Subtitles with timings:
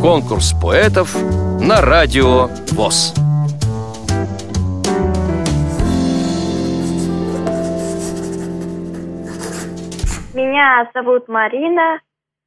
[0.00, 1.14] Конкурс поэтов
[1.60, 3.14] на радио ВОЗ.
[10.34, 12.00] Меня зовут Марина,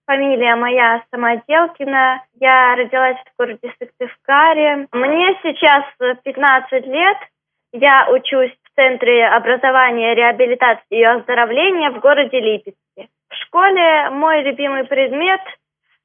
[0.08, 2.24] фамилия моя Самоделкина.
[2.40, 4.88] Я родилась в городе Сыктывкаре.
[4.92, 5.84] Мне сейчас
[6.24, 7.18] 15 лет.
[7.72, 13.10] Я учусь в Центре образования, реабилитации и оздоровления в городе Липецке.
[13.30, 15.42] В школе мой любимый предмет–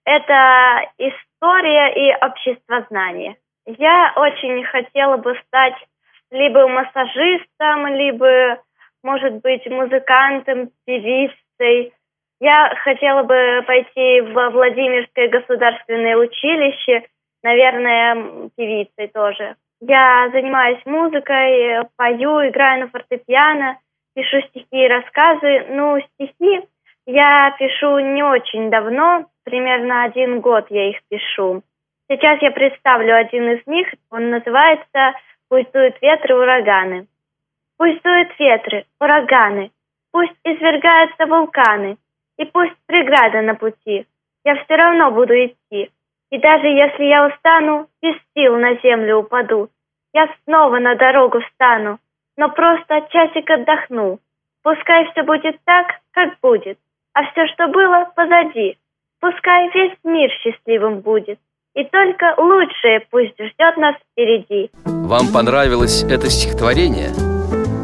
[0.09, 3.36] это история и обществознание.
[3.67, 5.76] Я очень хотела бы стать
[6.31, 8.58] либо массажистом, либо,
[9.03, 11.93] может быть, музыкантом, певицей.
[12.40, 17.04] Я хотела бы пойти в Владимирское государственное училище,
[17.43, 19.56] наверное, певицей тоже.
[19.81, 23.79] Я занимаюсь музыкой, пою, играю на фортепиано,
[24.14, 25.67] пишу стихи и рассказы.
[25.68, 26.67] Ну, стихи
[27.06, 31.62] я пишу не очень давно, примерно один год я их пишу.
[32.08, 33.89] Сейчас я представлю один из них.
[34.11, 35.14] Он называется
[35.48, 37.06] «Пусть дуют ветры, ураганы».
[37.78, 39.70] Пусть дуют ветры, ураганы,
[40.11, 41.97] пусть извергаются вулканы,
[42.36, 44.05] и пусть преграда на пути,
[44.45, 45.91] я все равно буду идти.
[46.30, 49.70] И даже если я устану, без сил на землю упаду,
[50.12, 52.01] я снова на дорогу встану,
[52.36, 54.19] но просто часик отдохну.
[54.64, 56.78] Пускай все будет так, как будет,
[57.12, 58.77] а все, что было, позади.
[59.20, 61.38] Пускай весь мир счастливым будет,
[61.74, 64.70] и только лучшее пусть ждет нас впереди.
[64.84, 67.11] Вам понравилось это стихотворение?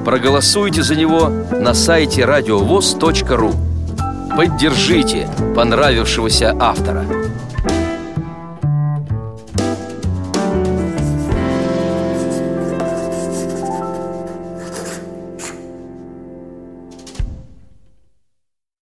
[0.04, 3.52] Проголосуйте за него на сайте радиовоз.ру
[4.36, 7.04] Поддержите понравившегося автора